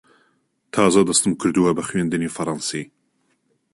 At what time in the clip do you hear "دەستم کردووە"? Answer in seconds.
1.09-1.71